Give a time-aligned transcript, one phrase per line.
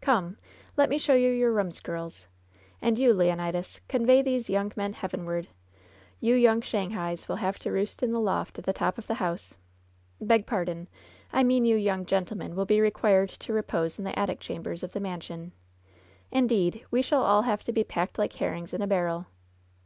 [0.00, 0.38] "Come!
[0.78, 2.28] Let me show you your rooms, girls.
[2.80, 5.48] And you, Leonidas, convey these young men heavenward.
[6.22, 9.12] Ton young Shanghais will have to roost in the loft at the top of the
[9.16, 9.58] house.
[10.18, 10.88] Beg pardon.
[11.30, 14.82] I mean you young gentlemen will be required to repose in the attic cham bers
[14.82, 15.52] of the mansion.
[16.32, 19.26] Indeed, we shall all have to be packed like herrings in a barrel.